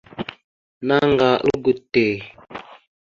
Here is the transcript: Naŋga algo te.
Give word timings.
Naŋga 0.87 1.29
algo 1.49 1.71
te. 1.91 2.05